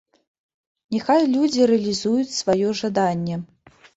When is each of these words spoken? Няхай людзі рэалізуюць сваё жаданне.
Няхай 0.95 1.21
людзі 1.33 1.67
рэалізуюць 1.73 2.37
сваё 2.41 2.67
жаданне. 2.83 3.35